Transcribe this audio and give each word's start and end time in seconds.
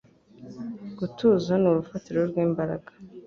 Gutuza 0.97 1.51
ni 1.61 1.67
urufatiro 1.71 2.19
rw'imbaraga.” 2.29 2.91